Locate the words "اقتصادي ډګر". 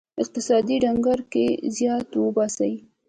0.21-1.19